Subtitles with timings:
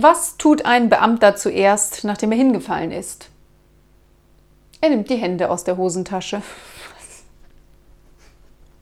[0.00, 3.30] Was tut ein Beamter zuerst, nachdem er hingefallen ist?
[4.80, 6.40] Er nimmt die Hände aus der Hosentasche.